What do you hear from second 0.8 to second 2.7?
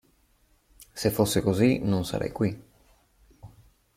Se fosse così non sarei qui.